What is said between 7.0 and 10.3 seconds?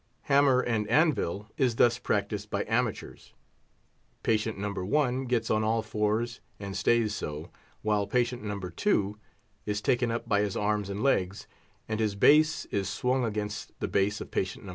so; while patient No. 2 is taken up